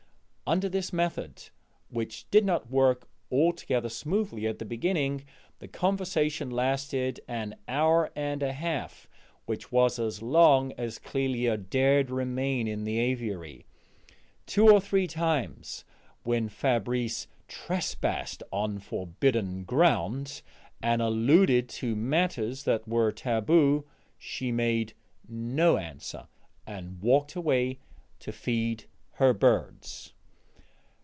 [0.47, 1.47] Under this method,
[1.87, 5.23] which did not work altogether smoothly at the beginning,
[5.59, 9.07] the conversation lasted an hour and a half,
[9.45, 13.65] which was as long as Clélia dared remain in the aviary.
[14.45, 15.85] Two or three times,
[16.23, 20.41] when Fabrice trespassed on forbidden ground
[20.83, 23.85] and alluded to matters that were taboo,
[24.19, 24.95] she made
[25.29, 26.27] no answer
[26.67, 27.79] and walked away
[28.19, 28.83] to feed
[29.13, 30.11] her birds.